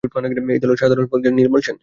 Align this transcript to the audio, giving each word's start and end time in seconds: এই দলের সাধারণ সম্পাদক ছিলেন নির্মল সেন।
এই 0.53 0.59
দলের 0.63 0.79
সাধারণ 0.81 1.03
সম্পাদক 1.03 1.21
ছিলেন 1.23 1.37
নির্মল 1.39 1.61
সেন। 1.61 1.77